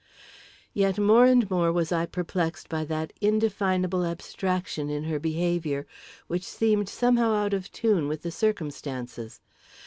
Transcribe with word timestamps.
Yet 0.73 0.97
more 0.97 1.25
and 1.25 1.47
more 1.51 1.71
was 1.71 1.91
I 1.91 2.07
perplexed 2.07 2.69
by 2.69 2.85
that 2.85 3.13
indefinable 3.21 4.03
abstraction 4.03 4.89
in 4.89 5.03
her 5.03 5.19
behaviour, 5.19 5.85
which 6.25 6.41
seemed 6.43 6.89
somehow 6.89 7.33
out 7.35 7.53
of 7.53 7.71
tune 7.71 8.07
with 8.07 8.23
the 8.23 8.31
circumstances. 8.31 9.41